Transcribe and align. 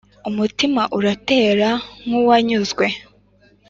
umutima 0.29 0.81
uratera 0.97 1.69
nk' 2.05 2.17
uwanyuzwe 2.19 2.85